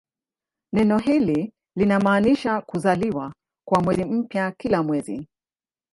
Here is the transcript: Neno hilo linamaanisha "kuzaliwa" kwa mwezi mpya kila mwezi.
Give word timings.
Neno 0.73 0.97
hilo 0.99 1.47
linamaanisha 1.77 2.61
"kuzaliwa" 2.61 3.33
kwa 3.67 3.81
mwezi 3.81 4.05
mpya 4.05 4.51
kila 4.51 4.83
mwezi. 4.83 5.25